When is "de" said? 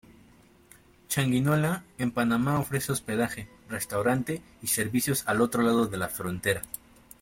5.85-5.97